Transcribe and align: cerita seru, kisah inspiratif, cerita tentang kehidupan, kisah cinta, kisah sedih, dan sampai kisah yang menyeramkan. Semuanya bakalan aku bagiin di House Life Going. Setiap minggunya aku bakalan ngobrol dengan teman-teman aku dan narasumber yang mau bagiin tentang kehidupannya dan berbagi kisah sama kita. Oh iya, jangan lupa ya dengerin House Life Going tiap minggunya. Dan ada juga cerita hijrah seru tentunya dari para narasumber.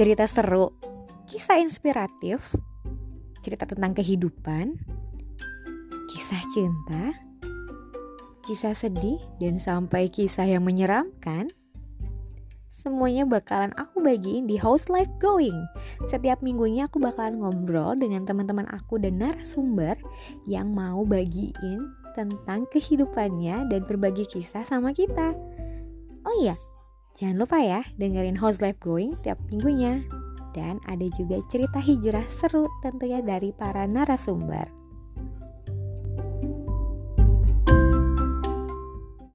cerita 0.00 0.24
seru, 0.24 0.72
kisah 1.28 1.60
inspiratif, 1.60 2.56
cerita 3.44 3.68
tentang 3.68 3.92
kehidupan, 3.92 4.80
kisah 6.08 6.40
cinta, 6.56 7.12
kisah 8.48 8.72
sedih, 8.72 9.20
dan 9.36 9.60
sampai 9.60 10.08
kisah 10.08 10.48
yang 10.48 10.64
menyeramkan. 10.64 11.52
Semuanya 12.72 13.28
bakalan 13.28 13.76
aku 13.76 14.00
bagiin 14.00 14.48
di 14.48 14.56
House 14.56 14.88
Life 14.88 15.12
Going. 15.20 15.68
Setiap 16.08 16.40
minggunya 16.40 16.88
aku 16.88 16.96
bakalan 16.96 17.36
ngobrol 17.36 17.92
dengan 17.92 18.24
teman-teman 18.24 18.64
aku 18.72 18.96
dan 18.96 19.20
narasumber 19.20 20.00
yang 20.48 20.72
mau 20.72 21.04
bagiin 21.04 21.92
tentang 22.16 22.64
kehidupannya 22.72 23.68
dan 23.68 23.84
berbagi 23.84 24.24
kisah 24.24 24.64
sama 24.64 24.96
kita. 24.96 25.36
Oh 26.24 26.34
iya, 26.40 26.56
jangan 27.20 27.36
lupa 27.36 27.60
ya 27.60 27.84
dengerin 28.00 28.40
House 28.40 28.64
Life 28.64 28.80
Going 28.80 29.12
tiap 29.20 29.36
minggunya. 29.52 30.00
Dan 30.50 30.82
ada 30.88 31.06
juga 31.14 31.38
cerita 31.46 31.78
hijrah 31.78 32.26
seru 32.26 32.66
tentunya 32.82 33.22
dari 33.22 33.54
para 33.54 33.86
narasumber. 33.86 34.79